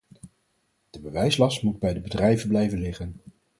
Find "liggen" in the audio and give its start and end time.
2.79-3.15